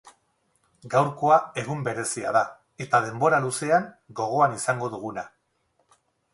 [0.93, 2.43] Gaurkoa egun berezia da,
[2.87, 3.87] eta denbora luzean
[4.23, 5.31] gogoan izango duguna.